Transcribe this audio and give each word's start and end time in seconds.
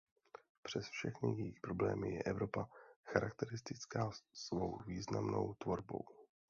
Přes 0.63 0.85
všechny 0.89 1.33
její 1.37 1.59
problémy 1.61 2.13
je 2.13 2.23
Evropa 2.23 2.69
charakteristická 3.03 4.09
svou 4.33 4.77
významnou 4.87 5.53
tvorbou. 5.53 6.05